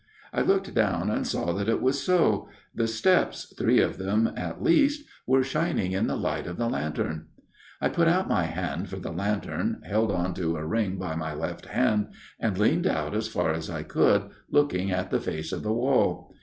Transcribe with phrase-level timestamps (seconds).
[0.33, 4.59] "I looked down and saw that it was so; the steps, three of them at
[4.63, 7.27] least, were shining in the light of the lantern."
[7.81, 11.35] I put out my hand for the lantern, held on to a ring by my
[11.35, 12.07] left hand,
[12.39, 16.33] and leaned out as far as I could, looking at the face of the wall.